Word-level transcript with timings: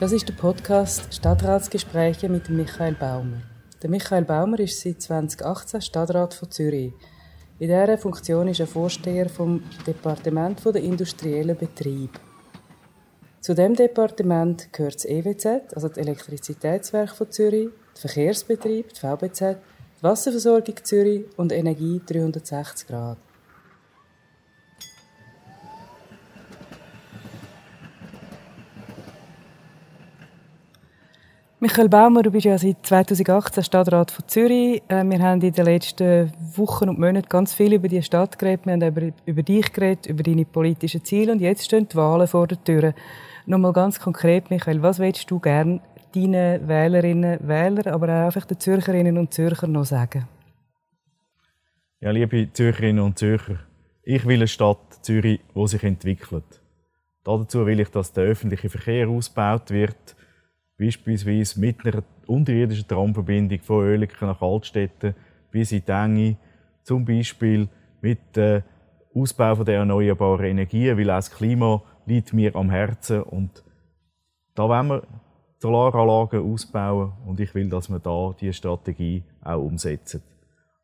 Das 0.00 0.12
ist 0.12 0.26
der 0.26 0.32
Podcast 0.32 1.12
Stadtratsgespräche 1.12 2.30
mit 2.30 2.48
Michael 2.48 2.94
Baumer. 2.94 3.42
Der 3.82 3.90
Michael 3.90 4.24
Baumer 4.24 4.58
ist 4.60 4.80
seit 4.80 5.02
2018 5.02 5.82
Stadtrat 5.82 6.32
von 6.32 6.50
Zürich. 6.50 6.94
In 7.58 7.68
dieser 7.68 7.98
Funktion 7.98 8.48
ist 8.48 8.60
er 8.60 8.66
Vorsteher 8.66 9.28
vom 9.28 9.62
Departement 9.86 10.58
der 10.64 10.82
industriellen 10.82 11.54
Betrieb. 11.54 12.18
Zu 13.42 13.54
dem 13.54 13.76
Departement 13.76 14.72
gehört 14.72 14.94
das 14.94 15.04
EWZ, 15.04 15.74
also 15.74 15.88
das 15.88 15.98
Elektrizitätswerk 15.98 17.10
von 17.10 17.30
Zürich, 17.30 17.68
der 17.94 18.00
Verkehrsbetrieb, 18.00 18.94
die 18.94 19.00
VBZ, 19.00 19.58
die 19.98 20.02
Wasserversorgung 20.02 20.76
Zürich 20.82 21.26
und 21.36 21.52
Energie 21.52 22.00
360 22.06 22.88
Grad. 22.88 23.18
Michael 31.62 31.90
Baumer, 31.90 32.22
du 32.22 32.30
bist 32.30 32.46
ja 32.46 32.56
seit 32.56 32.86
2018 32.86 33.62
Stadtrat 33.62 34.10
von 34.10 34.26
Zürich. 34.26 34.82
Äh, 34.88 35.04
wir 35.04 35.18
haben 35.18 35.42
in 35.42 35.52
den 35.52 35.64
letzten 35.66 36.32
Wochen 36.56 36.88
und 36.88 36.98
Monaten 36.98 37.28
ganz 37.28 37.52
viel 37.52 37.74
über 37.74 37.86
die 37.86 38.02
Stadt 38.02 38.38
geredet. 38.38 38.64
Wir 38.64 38.72
haben 38.72 39.12
über, 39.26 39.42
dich 39.42 39.70
geredet, 39.70 40.06
über 40.06 40.22
deine 40.22 40.46
politischen 40.46 41.04
Ziele. 41.04 41.32
Und 41.32 41.42
jetzt 41.42 41.66
stehen 41.66 41.86
die 41.86 41.96
Wahlen 41.96 42.26
vor 42.28 42.46
der 42.46 42.64
Tür. 42.64 42.94
Nochmal 43.44 43.74
ganz 43.74 44.00
konkret, 44.00 44.48
Michael, 44.48 44.80
was 44.80 45.00
willst 45.00 45.30
du 45.30 45.38
gerne 45.38 45.82
deinen 46.14 46.66
Wählerinnen, 46.66 47.46
Wählern, 47.46 47.92
aber 47.92 48.06
auch 48.06 48.24
einfach 48.24 48.46
den 48.46 48.58
Zürcherinnen 48.58 49.18
und 49.18 49.34
Zürchern 49.34 49.72
noch 49.72 49.84
sagen? 49.84 50.26
Ja, 52.00 52.10
liebe 52.10 52.50
Zürcherinnen 52.54 53.04
und 53.04 53.18
Zürcher, 53.18 53.58
ich 54.02 54.24
will 54.24 54.36
eine 54.36 54.48
Stadt 54.48 54.78
Zürich, 55.02 55.40
die 55.54 55.68
sich 55.68 55.84
entwickelt. 55.84 56.62
Dazu 57.22 57.66
will 57.66 57.80
ich, 57.80 57.90
dass 57.90 58.14
der 58.14 58.24
öffentliche 58.24 58.70
Verkehr 58.70 59.10
ausgebaut 59.10 59.70
wird, 59.70 60.16
beispielsweise 60.80 61.60
mit 61.60 61.84
einer 61.84 62.02
unterirdischen 62.26 62.88
Tramverbindung 62.88 63.60
von 63.60 63.84
Oerlikon 63.84 64.28
nach 64.28 64.40
Altstädten 64.40 65.14
bis 65.50 65.72
in 65.72 65.84
Tengi, 65.84 66.36
zum 66.82 67.04
Beispiel 67.04 67.68
mit 68.00 68.34
dem 68.34 68.62
Ausbau 69.14 69.62
der 69.62 69.78
erneuerbaren 69.78 70.46
Energien, 70.46 70.96
weil 70.96 71.10
auch 71.10 71.16
das 71.16 71.30
Klima 71.30 71.82
liegt 72.06 72.32
mir 72.32 72.56
am 72.56 72.70
Herzen 72.70 73.22
und 73.22 73.62
da 74.54 74.68
wollen 74.68 74.88
wir 74.88 75.02
Solaranlagen 75.58 76.50
ausbauen 76.50 77.12
und 77.26 77.38
ich 77.40 77.54
will, 77.54 77.68
dass 77.68 77.90
wir 77.90 77.98
da 77.98 78.34
diese 78.40 78.54
Strategie 78.54 79.22
auch 79.42 79.60
umsetzen. 79.60 80.22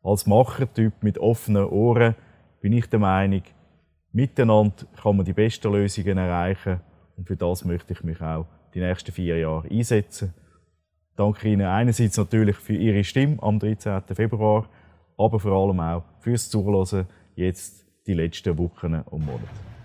Als 0.03 0.27
Machertyp 0.27 1.01
mit 1.01 1.17
offenen 1.17 1.65
Ohren 1.65 2.15
bin 2.61 2.73
ich 2.73 2.87
der 2.87 2.99
Meinung, 2.99 3.41
miteinander 4.11 4.85
kann 5.01 5.17
man 5.17 5.25
die 5.25 5.33
besten 5.33 5.71
Lösungen 5.71 6.19
erreichen 6.19 6.81
und 7.15 7.27
für 7.27 7.35
das 7.35 7.65
möchte 7.65 7.93
ich 7.93 8.03
mich 8.03 8.21
auch 8.21 8.45
die 8.77 8.83
nächsten 8.83 9.11
vier 9.11 9.39
Jahre 9.39 9.67
einsetzen. 9.69 10.33
Danke 11.15 11.49
Ihnen 11.49 11.65
einerseits 11.65 12.17
natürlich 12.17 12.57
für 12.57 12.75
Ihre 12.75 13.03
Stimme 13.03 13.41
am 13.41 13.57
13. 13.57 14.03
Februar, 14.13 14.69
aber 15.17 15.39
vor 15.39 15.51
allem 15.51 15.79
auch 15.79 16.03
fürs 16.19 16.49
Zuhören 16.49 17.07
jetzt 17.35 17.85
die 18.05 18.13
letzten 18.13 18.55
Wochen 18.59 18.93
und 18.93 19.25
Monate. 19.25 19.76